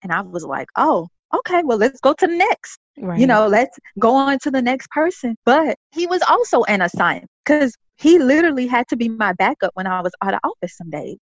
And 0.02 0.12
I 0.12 0.22
was 0.22 0.44
like, 0.44 0.70
oh, 0.76 1.08
okay, 1.36 1.62
well, 1.64 1.78
let's 1.78 2.00
go 2.00 2.14
to 2.14 2.26
the 2.26 2.36
next. 2.36 2.80
Right. 2.98 3.20
You 3.20 3.28
know, 3.28 3.48
let's 3.48 3.78
go 4.00 4.16
on 4.16 4.40
to 4.40 4.50
the 4.50 4.64
next 4.64 4.90
person. 4.90 5.36
But 5.46 5.78
he 5.92 6.08
was 6.08 6.24
also 6.28 6.64
an 6.64 6.82
assignment 6.82 7.30
because 7.46 7.76
he 7.98 8.18
literally 8.18 8.66
had 8.66 8.88
to 8.88 8.96
be 8.96 9.08
my 9.08 9.34
backup 9.34 9.72
when 9.76 9.86
I 9.86 10.02
was 10.02 10.14
out 10.24 10.34
of 10.34 10.40
office 10.44 10.76
some 10.76 10.90
days. 10.90 11.18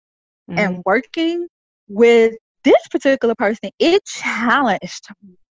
Mm-hmm. 0.51 0.59
And 0.59 0.83
working 0.85 1.47
with 1.87 2.35
this 2.65 2.87
particular 2.91 3.35
person, 3.35 3.71
it 3.79 4.05
challenged 4.05 5.09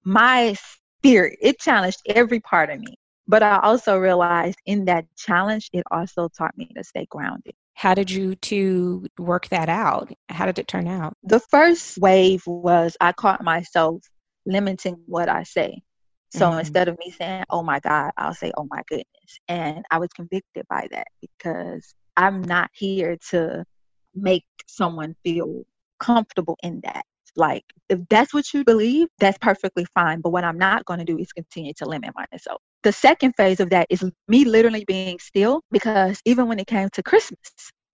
my 0.05 0.55
spirit. 0.99 1.39
It 1.41 1.59
challenged 1.59 2.01
every 2.07 2.41
part 2.41 2.71
of 2.71 2.81
me. 2.81 2.97
But 3.27 3.43
I 3.43 3.59
also 3.59 3.99
realized 3.99 4.59
in 4.65 4.87
that 4.87 5.05
challenge, 5.17 5.69
it 5.73 5.85
also 5.91 6.29
taught 6.29 6.57
me 6.57 6.71
to 6.75 6.83
stay 6.83 7.07
grounded. 7.11 7.53
How 7.75 7.95
did 7.95 8.11
you 8.11 8.35
to 8.37 9.07
work 9.19 9.49
that 9.51 9.69
out? 9.69 10.11
How 10.31 10.47
did 10.47 10.59
it 10.59 10.67
turn 10.67 10.89
out? 10.89 11.15
The 11.23 11.39
first 11.39 11.99
wave 11.99 12.43
was 12.47 12.97
I 13.01 13.13
caught 13.13 13.45
myself 13.45 14.03
limiting 14.47 14.97
what 15.07 15.29
I 15.29 15.43
say. 15.43 15.83
So 16.31 16.49
mm-hmm. 16.49 16.61
instead 16.61 16.89
of 16.89 16.99
me 16.99 17.11
saying, 17.11 17.45
oh 17.51 17.63
my 17.63 17.81
God, 17.81 18.13
I'll 18.17 18.35
say, 18.35 18.51
oh 18.57 18.67
my 18.69 18.83
goodness. 18.89 19.39
And 19.47 19.85
I 19.91 19.99
was 19.99 20.09
convicted 20.09 20.67
by 20.69 20.89
that 20.91 21.07
because 21.21 21.95
I'm 22.17 22.43
not 22.43 22.71
here 22.73 23.17
to 23.31 23.65
make 24.15 24.45
someone 24.67 25.15
feel 25.23 25.65
comfortable 25.99 26.57
in 26.63 26.81
that. 26.85 27.05
Like, 27.37 27.65
if 27.89 28.01
that's 28.09 28.35
what 28.35 28.53
you 28.53 28.65
believe, 28.65 29.09
that's 29.19 29.39
perfectly 29.39 29.87
fine. 29.95 30.21
But 30.21 30.31
what 30.31 30.45
I'm 30.45 30.59
not 30.59 30.85
going 30.85 30.99
to 30.99 31.05
do 31.05 31.19
is 31.19 31.33
continue 31.33 31.73
to 31.75 31.87
limit 31.87 32.11
myself. 32.15 32.61
The 32.83 32.93
second 32.93 33.35
phase 33.37 33.61
of 33.61 33.71
that 33.71 33.87
is 33.91 34.05
me 34.27 34.45
literally 34.45 34.85
being 34.87 35.19
still 35.19 35.63
because 35.71 36.21
even 36.25 36.49
when 36.49 36.59
it 36.59 36.67
came 36.67 36.89
to 36.91 37.03
Christmas, 37.03 37.39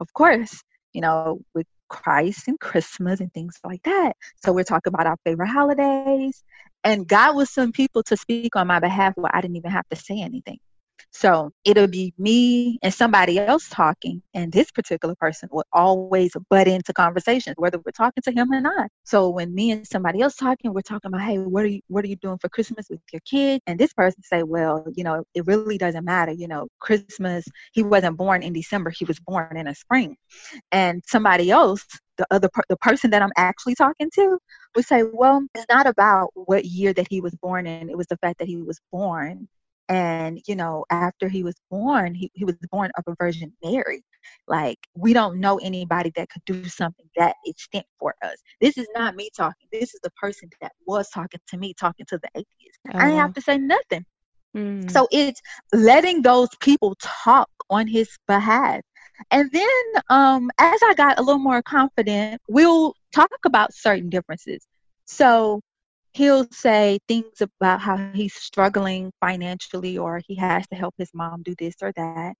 of 0.00 0.12
course, 0.14 0.62
you 0.92 1.00
know, 1.00 1.40
with 1.54 1.66
Christ 1.88 2.48
and 2.48 2.58
Christmas 2.58 3.20
and 3.20 3.32
things 3.32 3.58
like 3.64 3.82
that. 3.84 4.14
So 4.44 4.52
we're 4.52 4.64
talking 4.64 4.92
about 4.92 5.06
our 5.06 5.16
favorite 5.24 5.48
holidays. 5.48 6.42
And 6.82 7.06
God 7.06 7.36
will 7.36 7.46
send 7.46 7.74
people 7.74 8.02
to 8.04 8.16
speak 8.16 8.56
on 8.56 8.66
my 8.66 8.78
behalf 8.80 9.14
where 9.16 9.34
I 9.34 9.40
didn't 9.40 9.56
even 9.56 9.70
have 9.70 9.88
to 9.90 9.96
say 9.96 10.20
anything. 10.20 10.58
So 11.16 11.52
it'll 11.64 11.86
be 11.86 12.12
me 12.18 12.80
and 12.82 12.92
somebody 12.92 13.38
else 13.38 13.68
talking, 13.68 14.20
and 14.34 14.50
this 14.52 14.72
particular 14.72 15.14
person 15.14 15.48
will 15.52 15.64
always 15.72 16.32
butt 16.50 16.66
into 16.66 16.92
conversations, 16.92 17.54
whether 17.56 17.78
we're 17.78 17.92
talking 17.92 18.22
to 18.24 18.32
him 18.32 18.52
or 18.52 18.60
not. 18.60 18.90
So 19.04 19.30
when 19.30 19.54
me 19.54 19.70
and 19.70 19.86
somebody 19.86 20.22
else 20.22 20.34
talking, 20.34 20.74
we're 20.74 20.82
talking 20.82 21.08
about, 21.08 21.22
hey, 21.22 21.38
what 21.38 21.64
are 21.64 21.68
you 21.68 21.80
what 21.86 22.04
are 22.04 22.08
you 22.08 22.16
doing 22.16 22.38
for 22.38 22.48
Christmas 22.48 22.86
with 22.90 23.00
your 23.12 23.20
kid? 23.20 23.62
And 23.68 23.78
this 23.78 23.92
person 23.92 24.24
say, 24.24 24.42
well, 24.42 24.84
you 24.96 25.04
know, 25.04 25.22
it 25.34 25.46
really 25.46 25.78
doesn't 25.78 26.04
matter. 26.04 26.32
You 26.32 26.48
know, 26.48 26.66
Christmas, 26.80 27.44
he 27.72 27.84
wasn't 27.84 28.16
born 28.16 28.42
in 28.42 28.52
December, 28.52 28.90
he 28.90 29.04
was 29.04 29.20
born 29.20 29.56
in 29.56 29.68
a 29.68 29.74
spring. 29.76 30.16
And 30.72 31.00
somebody 31.06 31.48
else 31.52 31.86
the 32.16 32.26
other 32.32 32.48
per- 32.52 32.62
the 32.68 32.76
person 32.76 33.10
that 33.10 33.22
I'm 33.22 33.32
actually 33.36 33.76
talking 33.76 34.10
to 34.14 34.38
would 34.74 34.84
say, 34.84 35.04
well, 35.04 35.44
it's 35.54 35.66
not 35.68 35.86
about 35.86 36.30
what 36.34 36.64
year 36.64 36.92
that 36.92 37.06
he 37.08 37.20
was 37.20 37.34
born 37.36 37.66
in. 37.66 37.88
It 37.88 37.96
was 37.96 38.06
the 38.08 38.16
fact 38.18 38.38
that 38.40 38.48
he 38.48 38.56
was 38.56 38.80
born 38.90 39.48
and 39.88 40.40
you 40.46 40.56
know 40.56 40.84
after 40.90 41.28
he 41.28 41.42
was 41.42 41.54
born 41.70 42.14
he, 42.14 42.30
he 42.34 42.44
was 42.44 42.56
born 42.70 42.90
of 42.96 43.04
a 43.06 43.14
virgin 43.18 43.52
mary. 43.62 44.02
Like 44.48 44.78
we 44.96 45.12
don't 45.12 45.38
know 45.38 45.58
anybody 45.58 46.10
that 46.16 46.30
could 46.30 46.44
do 46.46 46.64
something 46.64 47.06
that 47.16 47.36
extent 47.44 47.86
for 47.98 48.14
us. 48.22 48.36
This 48.60 48.78
is 48.78 48.88
not 48.94 49.16
me 49.16 49.30
talking. 49.36 49.68
This 49.72 49.94
is 49.94 50.00
the 50.02 50.10
person 50.12 50.48
that 50.60 50.72
was 50.86 51.08
talking 51.10 51.40
to 51.48 51.56
me 51.58 51.74
talking 51.74 52.06
to 52.06 52.18
the 52.18 52.28
atheist. 52.34 52.78
I 52.86 53.06
didn't 53.06 53.18
have 53.18 53.34
to 53.34 53.40
say 53.40 53.58
nothing. 53.58 54.04
Mm. 54.56 54.88
so 54.88 55.08
it's 55.10 55.40
letting 55.72 56.22
those 56.22 56.48
people 56.60 56.96
talk 57.02 57.50
on 57.70 57.88
his 57.88 58.08
behalf. 58.28 58.82
And 59.30 59.50
then 59.52 60.02
um 60.10 60.50
as 60.58 60.80
i 60.82 60.94
got 60.94 61.18
a 61.18 61.22
little 61.22 61.40
more 61.40 61.62
confident 61.62 62.40
we'll 62.48 62.94
talk 63.14 63.30
about 63.44 63.74
certain 63.74 64.08
differences. 64.10 64.66
So 65.06 65.60
he'll 66.14 66.46
say 66.52 66.98
things 67.08 67.40
about 67.40 67.80
how 67.80 67.96
he's 68.14 68.34
struggling 68.34 69.12
financially 69.20 69.98
or 69.98 70.20
he 70.26 70.36
has 70.36 70.66
to 70.68 70.76
help 70.76 70.94
his 70.96 71.10
mom 71.12 71.42
do 71.42 71.54
this 71.58 71.74
or 71.82 71.92
that. 71.96 72.34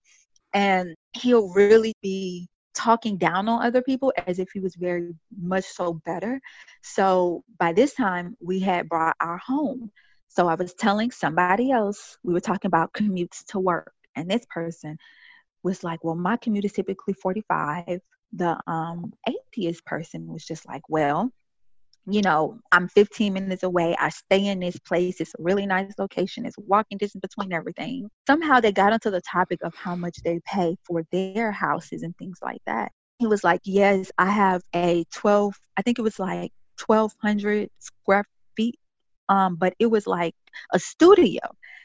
And 0.53 0.95
he'll 1.13 1.53
really 1.53 1.95
be 2.01 2.49
talking 2.75 3.17
down 3.19 3.49
on 3.49 3.65
other 3.65 3.83
people 3.83 4.13
as 4.27 4.39
if 4.39 4.49
he 4.53 4.61
was 4.61 4.77
very 4.77 5.15
much 5.37 5.65
so 5.65 5.95
better. 6.07 6.41
So 6.83 7.43
by 7.59 7.73
this 7.73 7.95
time, 7.95 8.37
we 8.41 8.61
had 8.61 8.89
brought 8.89 9.17
our 9.21 9.39
home. 9.39 9.91
So 10.29 10.49
I 10.49 10.55
was 10.55 10.75
telling 10.75 11.11
somebody 11.11 11.71
else, 11.73 12.17
we 12.23 12.33
were 12.33 12.41
talking 12.41 12.69
about 12.69 12.93
commutes 12.93 13.45
to 13.49 13.59
work. 13.59 13.93
And 14.17 14.31
this 14.31 14.47
person 14.49 14.99
was 15.65 15.83
like, 15.83 16.05
Well, 16.05 16.15
my 16.15 16.37
commute 16.37 16.65
is 16.65 16.73
typically 16.73 17.15
45. 17.15 18.01
The 18.33 18.59
um, 18.69 19.13
atheist 19.29 19.85
person 19.85 20.33
was 20.33 20.45
just 20.45 20.67
like, 20.67 20.83
Well, 20.89 21.33
you 22.07 22.21
know, 22.21 22.59
I'm 22.71 22.89
15 22.89 23.33
minutes 23.33 23.63
away. 23.63 23.97
I 23.99 24.11
stay 24.11 24.47
in 24.47 24.61
this 24.61 24.79
place. 24.79 25.21
It's 25.21 25.35
a 25.39 25.43
really 25.43 25.67
nice 25.67 25.93
location. 25.99 26.45
It's 26.45 26.59
walking 26.59 26.99
distance 26.99 27.23
between 27.23 27.53
everything. 27.53 28.11
Somehow 28.27 28.61
they 28.61 28.73
got 28.73 28.93
onto 28.93 29.11
the 29.11 29.23
topic 29.23 29.61
of 29.63 29.75
how 29.75 29.97
much 29.97 30.19
they 30.23 30.41
pay 30.45 30.77
for 30.85 31.05
their 31.13 31.51
houses 31.51 32.03
and 32.03 32.17
things 32.17 32.39
like 32.43 32.61
that. 32.67 32.93
He 33.19 33.27
was 33.27 33.43
like, 33.43 33.61
Yes, 33.65 34.11
I 34.19 34.29
have 34.29 34.61
a 34.75 35.05
12, 35.15 35.55
I 35.77 35.83
think 35.83 35.99
it 35.99 36.03
was 36.03 36.19
like 36.19 36.53
1,200 36.85 37.71
square 37.79 38.25
feet, 38.57 38.79
um, 39.29 39.57
but 39.57 39.75
it 39.79 39.87
was 39.87 40.07
like 40.07 40.35
a 40.73 40.79
studio. 40.79 41.41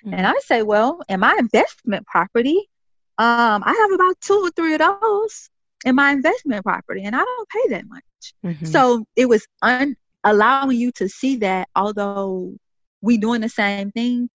Mm-hmm. 0.05 0.13
And 0.15 0.27
I 0.27 0.33
say, 0.39 0.63
Well, 0.63 1.01
in 1.07 1.21
my 1.21 1.35
investment 1.39 2.05
property, 2.07 2.69
um, 3.17 3.63
I 3.65 3.73
have 3.73 3.91
about 3.91 4.19
two 4.21 4.41
or 4.45 4.51
three 4.51 4.73
of 4.73 4.81
those 5.01 5.49
in 5.85 5.95
my 5.95 6.11
investment 6.11 6.65
property, 6.65 7.03
and 7.03 7.15
I 7.15 7.19
don't 7.23 7.49
pay 7.49 7.69
that 7.69 7.87
much. 7.87 8.33
Mm-hmm. 8.45 8.65
So 8.65 9.05
it 9.15 9.27
was 9.27 9.45
un 9.61 9.95
allowing 10.23 10.77
you 10.77 10.91
to 10.91 11.07
see 11.07 11.37
that 11.37 11.67
although 11.75 12.55
we 13.01 13.17
doing 13.17 13.41
the 13.41 13.49
same 13.49 13.91
thing 13.91 14.29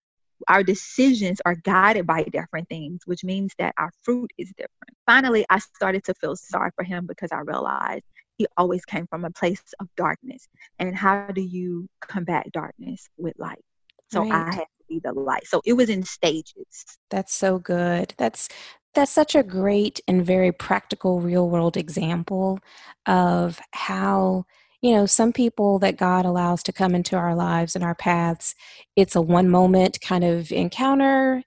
our 0.48 0.62
decisions 0.62 1.40
are 1.46 1.54
guided 1.64 2.06
by 2.06 2.22
different 2.24 2.68
things 2.68 3.00
which 3.06 3.24
means 3.24 3.52
that 3.58 3.74
our 3.78 3.90
fruit 4.02 4.30
is 4.38 4.48
different. 4.50 4.96
Finally 5.06 5.44
i 5.50 5.58
started 5.58 6.04
to 6.04 6.14
feel 6.14 6.36
sorry 6.36 6.70
for 6.76 6.84
him 6.84 7.06
because 7.06 7.30
i 7.32 7.38
realized 7.40 8.04
he 8.36 8.46
always 8.56 8.84
came 8.84 9.06
from 9.06 9.24
a 9.24 9.30
place 9.30 9.62
of 9.80 9.88
darkness. 9.96 10.48
And 10.78 10.96
how 10.96 11.28
do 11.28 11.40
you 11.40 11.88
combat 12.00 12.50
darkness 12.52 13.08
with 13.16 13.34
light? 13.38 13.64
So 14.10 14.20
right. 14.20 14.32
i 14.32 14.54
had 14.54 14.64
to 14.64 14.84
be 14.88 15.00
the 15.02 15.12
light. 15.12 15.46
So 15.46 15.60
it 15.64 15.74
was 15.74 15.88
in 15.88 16.02
stages. 16.02 16.98
That's 17.10 17.32
so 17.32 17.58
good. 17.58 18.14
That's 18.18 18.48
that's 18.94 19.10
such 19.10 19.34
a 19.34 19.42
great 19.42 20.00
and 20.06 20.24
very 20.24 20.52
practical 20.52 21.20
real 21.20 21.48
world 21.48 21.76
example 21.76 22.60
of 23.06 23.60
how 23.72 24.44
you 24.84 24.92
know, 24.92 25.06
some 25.06 25.32
people 25.32 25.78
that 25.78 25.96
God 25.96 26.26
allows 26.26 26.62
to 26.64 26.72
come 26.72 26.94
into 26.94 27.16
our 27.16 27.34
lives 27.34 27.74
and 27.74 27.82
our 27.82 27.94
paths, 27.94 28.54
it's 28.96 29.16
a 29.16 29.22
one 29.22 29.48
moment 29.48 29.98
kind 30.02 30.22
of 30.22 30.52
encounter, 30.52 31.42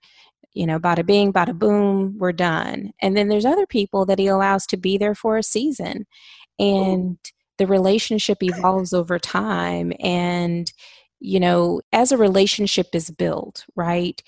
you 0.54 0.66
know, 0.66 0.80
bada 0.80 1.06
bing, 1.06 1.32
bada 1.32 1.54
boom, 1.54 2.18
we're 2.18 2.32
done. 2.32 2.94
And 3.00 3.16
then 3.16 3.28
there's 3.28 3.46
other 3.46 3.68
people 3.68 4.08
that 4.08 4.18
He 4.18 4.26
allows 4.26 4.66
to 4.66 4.78
be 4.78 4.98
there 4.98 5.14
for 5.14 5.38
a 5.38 5.44
season. 5.44 6.08
And 6.58 7.20
the 7.60 7.68
relationship 7.68 8.40
evolves 8.42 8.92
over 8.92 9.20
time. 9.20 9.94
And, 10.00 10.74
you 11.20 11.40
know, 11.40 11.82
as 11.94 12.12
a 12.12 12.18
relationship 12.18 12.88
is 12.94 13.12
built, 13.12 13.66
right? 13.76 14.20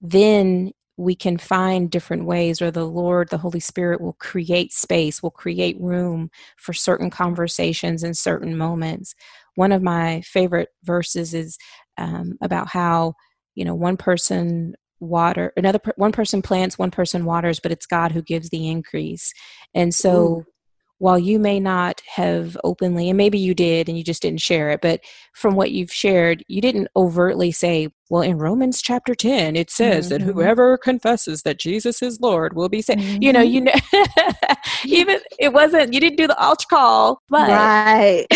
Then 0.00 0.72
we 0.96 1.14
can 1.14 1.38
find 1.38 1.90
different 1.90 2.24
ways 2.24 2.60
where 2.60 2.70
the 2.70 2.86
Lord, 2.86 3.28
the 3.30 3.38
Holy 3.38 3.60
Spirit 3.60 4.00
will 4.00 4.14
create 4.14 4.72
space, 4.72 5.22
will 5.22 5.30
create 5.30 5.80
room 5.80 6.30
for 6.58 6.72
certain 6.72 7.10
conversations 7.10 8.02
and 8.02 8.16
certain 8.16 8.56
moments. 8.56 9.14
One 9.54 9.72
of 9.72 9.82
my 9.82 10.20
favorite 10.22 10.68
verses 10.84 11.34
is 11.34 11.58
um, 11.98 12.36
about 12.42 12.68
how, 12.68 13.14
you 13.54 13.64
know, 13.64 13.74
one 13.74 13.96
person 13.96 14.74
water 15.00 15.52
another 15.56 15.80
one 15.96 16.12
person 16.12 16.40
plants 16.40 16.78
one 16.78 16.92
person 16.92 17.24
waters 17.24 17.58
but 17.58 17.72
it's 17.72 17.86
god 17.86 18.12
who 18.12 18.22
gives 18.22 18.50
the 18.50 18.68
increase 18.68 19.32
and 19.74 19.92
so 19.92 20.44
while 21.02 21.18
you 21.18 21.36
may 21.36 21.58
not 21.58 22.00
have 22.06 22.56
openly, 22.62 23.10
and 23.10 23.16
maybe 23.16 23.36
you 23.36 23.54
did 23.54 23.88
and 23.88 23.98
you 23.98 24.04
just 24.04 24.22
didn't 24.22 24.40
share 24.40 24.70
it, 24.70 24.80
but 24.80 25.00
from 25.34 25.56
what 25.56 25.72
you've 25.72 25.92
shared, 25.92 26.44
you 26.46 26.60
didn't 26.60 26.86
overtly 26.94 27.50
say, 27.50 27.88
well, 28.08 28.22
in 28.22 28.38
Romans 28.38 28.80
chapter 28.80 29.12
10, 29.12 29.56
it 29.56 29.68
says 29.68 30.04
mm-hmm. 30.04 30.24
that 30.24 30.32
whoever 30.32 30.78
confesses 30.78 31.42
that 31.42 31.58
Jesus 31.58 32.02
is 32.02 32.20
Lord 32.20 32.54
will 32.54 32.68
be 32.68 32.80
saved. 32.80 33.00
Mm-hmm. 33.00 33.20
You 33.20 33.32
know, 33.32 33.40
you 33.40 33.62
know, 33.62 33.72
even 34.84 35.18
it 35.40 35.52
wasn't, 35.52 35.92
you 35.92 35.98
didn't 35.98 36.18
do 36.18 36.28
the 36.28 36.38
altar 36.38 36.66
call, 36.70 37.20
but. 37.28 37.48
Right. 37.48 38.26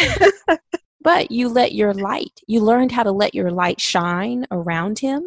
but 1.03 1.31
you 1.31 1.49
let 1.49 1.71
your 1.71 1.95
light, 1.95 2.41
you 2.49 2.59
learned 2.59 2.91
how 2.91 3.05
to 3.05 3.13
let 3.13 3.33
your 3.33 3.53
light 3.53 3.81
shine 3.81 4.45
around 4.51 4.99
him. 4.99 5.23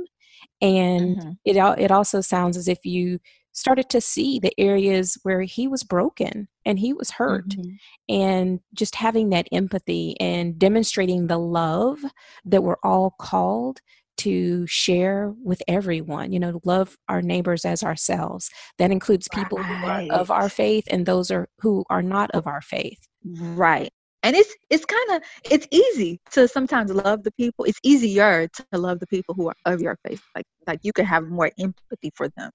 And 0.59 1.15
mm-hmm. 1.15 1.31
it, 1.45 1.55
it 1.55 1.89
also 1.89 2.19
sounds 2.19 2.57
as 2.57 2.67
if 2.67 2.85
you 2.85 3.19
started 3.51 3.89
to 3.89 4.01
see 4.01 4.39
the 4.39 4.57
areas 4.59 5.17
where 5.23 5.41
he 5.41 5.67
was 5.67 5.83
broken 5.83 6.47
and 6.65 6.79
he 6.79 6.93
was 6.93 7.11
hurt 7.11 7.49
mm-hmm. 7.49 7.71
and 8.13 8.59
just 8.73 8.95
having 8.95 9.29
that 9.29 9.47
empathy 9.51 10.15
and 10.19 10.59
demonstrating 10.59 11.27
the 11.27 11.37
love 11.37 11.99
that 12.45 12.63
we're 12.63 12.77
all 12.83 13.15
called 13.19 13.81
to 14.17 14.67
share 14.67 15.33
with 15.43 15.61
everyone 15.67 16.33
you 16.33 16.39
know 16.39 16.59
love 16.65 16.97
our 17.07 17.21
neighbors 17.21 17.63
as 17.63 17.83
ourselves 17.83 18.49
that 18.77 18.91
includes 18.91 19.29
people 19.33 19.57
right. 19.57 20.09
who 20.09 20.13
are 20.13 20.19
of 20.19 20.29
our 20.29 20.49
faith 20.49 20.83
and 20.89 21.05
those 21.05 21.31
are 21.31 21.47
who 21.59 21.85
are 21.89 22.01
not 22.01 22.29
of 22.31 22.45
our 22.45 22.61
faith 22.61 23.07
right 23.23 23.91
and 24.23 24.35
it's 24.35 24.53
it's 24.69 24.85
kind 24.85 25.11
of 25.11 25.21
it's 25.49 25.67
easy 25.71 26.19
to 26.31 26.47
sometimes 26.47 26.91
love 26.91 27.23
the 27.23 27.31
people 27.31 27.63
it's 27.65 27.79
easier 27.81 28.47
to 28.49 28.65
love 28.73 28.99
the 28.99 29.07
people 29.07 29.33
who 29.33 29.47
are 29.47 29.55
of 29.65 29.81
your 29.81 29.97
faith 30.05 30.21
like 30.35 30.45
like 30.67 30.79
you 30.83 30.91
can 30.91 31.05
have 31.05 31.23
more 31.23 31.51
empathy 31.57 32.11
for 32.13 32.27
them 32.35 32.51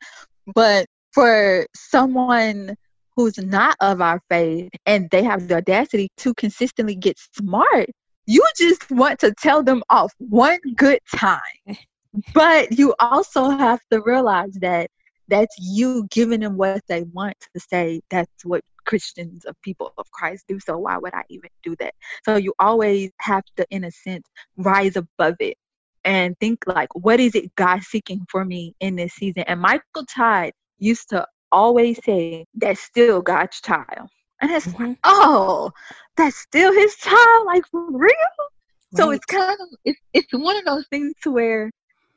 but 0.55 0.87
for 1.13 1.67
someone 1.75 2.75
who's 3.17 3.39
not 3.39 3.77
of 3.81 4.01
our 4.01 4.21
faith 4.29 4.71
and 4.87 5.09
they 5.11 5.23
have 5.23 5.47
the 5.49 5.57
audacity 5.57 6.09
to 6.19 6.35
consistently 6.35 6.95
get 6.95 7.17
smart, 7.19 7.91
you 8.27 8.45
just 8.57 8.91
want 8.91 9.21
to 9.21 9.33
tell 9.41 9.63
them 9.63 9.83
off 9.91 10.13
one 10.19 10.59
good 10.77 10.99
time. 11.15 11.41
but 12.35 12.77
you 12.77 12.95
also 12.99 13.51
have 13.51 13.81
to 13.91 14.01
realize 14.03 14.55
that 14.55 14.91
that's 15.29 15.55
you 15.59 16.07
giving 16.11 16.41
them 16.41 16.57
what 16.57 16.83
they 16.89 17.03
want 17.03 17.37
to 17.55 17.61
say. 17.61 18.01
That's 18.11 18.45
what 18.45 18.63
Christians 18.85 19.45
of 19.47 19.61
people 19.63 19.93
of 19.97 20.11
Christ 20.11 20.45
do. 20.49 20.61
So 20.61 20.77
why 20.79 20.99
would 20.99 21.15
I 21.15 21.23
even 21.31 21.51
do 21.63 21.75
that? 21.77 21.95
So 22.25 22.37
you 22.37 22.53
always 22.59 23.11
have 23.21 23.45
to, 23.57 23.67
in 23.71 23.85
a 23.85 23.91
sense, 23.91 24.27
rise 24.57 24.97
above 24.97 25.37
it 25.41 25.57
and 26.05 26.39
think 26.39 26.65
like, 26.67 26.95
what 26.95 27.21
is 27.21 27.35
it 27.35 27.55
God 27.57 27.83
seeking 27.83 28.25
for 28.31 28.45
me 28.45 28.75
in 28.81 28.97
this 28.97 29.15
season? 29.15 29.45
And 29.47 29.61
Michael 29.61 30.05
Todd 30.07 30.53
used 30.79 31.11
to 31.11 31.27
always 31.51 32.03
say, 32.05 32.45
that's 32.55 32.81
still 32.81 33.23
God's 33.23 33.61
child. 33.61 34.09
And 34.41 34.51
it's 34.51 34.67
mm-hmm. 34.67 34.85
like, 34.85 34.99
oh, 35.05 35.71
that's 36.17 36.37
still 36.37 36.73
his 36.73 36.97
child, 36.97 37.47
like 37.47 37.65
for 37.71 37.91
real? 37.91 38.11
Right. 38.11 38.97
So 38.97 39.11
it's 39.11 39.25
kind 39.25 39.59
of 39.61 39.69
it's 39.85 40.01
it's 40.13 40.33
one 40.33 40.57
of 40.57 40.65
those 40.65 40.87
things 40.89 41.15
where 41.25 41.71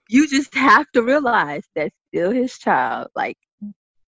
you 0.10 0.28
just 0.28 0.54
have 0.54 0.86
to 0.94 1.02
realize 1.02 1.64
that's 1.76 1.96
still 2.10 2.32
his 2.32 2.58
child. 2.58 3.08
Like 3.16 3.38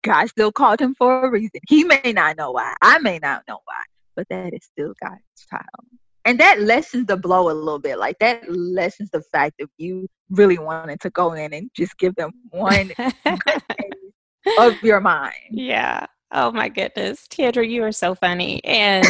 God 0.03 0.29
still 0.29 0.53
called 0.53 0.81
him 0.81 0.95
for 0.95 1.27
a 1.27 1.31
reason. 1.31 1.61
He 1.69 1.85
may 1.85 2.13
not 2.13 2.37
know 2.37 2.53
why. 2.53 2.75
I 2.83 2.99
may 2.99 3.19
not 3.19 3.43
know 3.49 3.61
why, 3.65 3.83
but 4.17 4.27
that 4.31 4.53
is 4.53 4.65
still 4.65 4.95
God's 5.03 5.47
child. 5.51 5.87
And 6.29 6.39
that 6.41 6.61
lessens 6.61 7.07
the 7.07 7.17
blow 7.17 7.51
a 7.51 7.55
little 7.55 7.79
bit. 7.79 7.99
Like 7.99 8.19
that 8.19 8.47
lessens 8.51 9.09
the 9.13 9.23
fact 9.33 9.63
of 9.63 9.71
you 9.79 10.07
really 10.29 10.59
wanted 10.59 11.01
to 11.01 11.09
go 11.09 11.33
in 11.33 11.55
and 11.55 11.71
just 11.75 11.97
give 11.97 12.15
them 12.17 12.33
one 12.51 12.93
of 14.59 14.83
your 14.83 15.01
mind. 15.01 15.33
Yeah. 15.51 16.05
Oh 16.31 16.53
my 16.53 16.69
goodness. 16.69 17.27
Tiandra, 17.29 17.67
you 17.67 17.83
are 17.83 17.93
so 17.93 18.15
funny. 18.15 18.63
And 18.65 19.07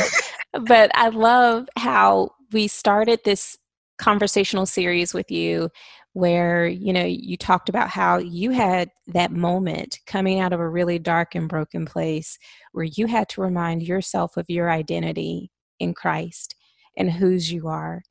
but 0.53 0.93
I 0.95 1.09
love 1.09 1.69
how 1.77 2.31
we 2.53 2.69
started 2.69 3.19
this 3.25 3.59
conversational 3.99 4.65
series 4.67 5.13
with 5.13 5.29
you 5.29 5.71
where 6.13 6.69
you 6.69 6.93
know 6.93 7.05
you 7.05 7.37
talked 7.37 7.69
about 7.69 7.91
how 7.91 8.19
you 8.19 8.53
had 8.53 8.91
that 9.09 9.33
moment 9.33 9.99
coming 10.07 10.39
out 10.39 10.53
of 10.53 10.61
a 10.61 10.69
really 10.69 11.01
dark 11.01 11.35
and 11.35 11.49
broken 11.49 11.85
place 11.85 12.39
where 12.71 12.85
you 12.85 13.09
had 13.09 13.29
to 13.29 13.41
remind 13.41 13.83
yourself 13.83 14.37
of 14.37 14.45
your 14.49 14.71
identity 14.71 15.51
in 15.81 15.95
Christ 15.95 16.55
and 16.99 17.11
whose 17.11 17.51
you 17.51 17.69
are. 17.69 18.03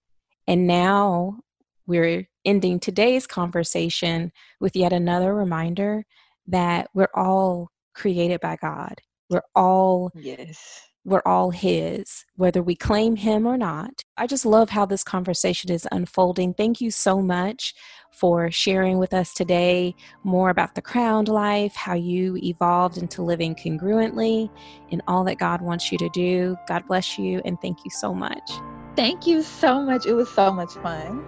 And 0.47 0.65
now 0.65 1.41
we're 1.85 2.27
ending 2.45 2.79
today's 2.79 3.27
conversation 3.27 4.31
with 4.59 4.75
yet 4.75 4.93
another 4.93 5.35
reminder 5.35 6.05
that 6.47 6.89
we're 6.95 7.09
all 7.13 7.69
created 7.93 8.39
by 8.41 8.57
God. 8.59 8.95
We're 9.29 9.41
all 9.55 10.11
yes. 10.15 10.81
We're 11.07 11.21
all 11.25 11.51
his, 11.51 12.25
whether 12.35 12.61
we 12.61 12.75
claim 12.75 13.15
him 13.15 13.47
or 13.47 13.57
not. 13.57 14.03
I 14.17 14.27
just 14.27 14.45
love 14.45 14.69
how 14.69 14.85
this 14.85 15.05
conversation 15.05 15.71
is 15.71 15.87
unfolding. 15.93 16.53
Thank 16.53 16.81
you 16.81 16.91
so 16.91 17.21
much 17.21 17.73
for 18.11 18.51
sharing 18.51 18.97
with 18.97 19.13
us 19.13 19.33
today 19.33 19.95
more 20.25 20.49
about 20.49 20.75
the 20.75 20.81
crowned 20.81 21.29
life, 21.29 21.73
how 21.75 21.93
you 21.93 22.35
evolved 22.43 22.97
into 22.97 23.21
living 23.21 23.55
congruently 23.55 24.49
in 24.89 25.01
all 25.07 25.23
that 25.23 25.37
God 25.37 25.61
wants 25.61 25.93
you 25.93 25.97
to 25.97 26.09
do. 26.09 26.57
God 26.67 26.83
bless 26.89 27.17
you 27.17 27.41
and 27.45 27.57
thank 27.61 27.77
you 27.85 27.91
so 27.91 28.13
much. 28.13 28.51
Thank 28.97 29.25
you 29.27 29.43
so 29.43 29.79
much. 29.79 30.07
It 30.07 30.13
was 30.13 30.27
so 30.27 30.51
much 30.51 30.73
fun. 30.73 31.23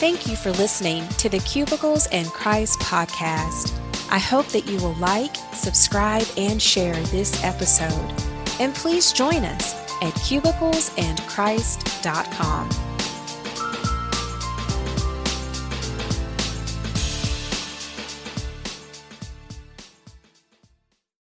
Thank 0.00 0.26
you 0.26 0.36
for 0.36 0.50
listening 0.52 1.06
to 1.18 1.28
the 1.28 1.40
Cubicles 1.40 2.06
and 2.06 2.26
Christ 2.28 2.80
podcast. 2.80 3.78
I 4.10 4.18
hope 4.18 4.46
that 4.48 4.66
you 4.66 4.78
will 4.78 4.94
like, 4.94 5.36
subscribe, 5.52 6.26
and 6.38 6.62
share 6.62 6.94
this 6.94 7.44
episode. 7.44 8.14
And 8.58 8.74
please 8.74 9.12
join 9.12 9.44
us 9.44 9.74
at 10.00 10.14
cubiclesandchrist.com. 10.14 12.89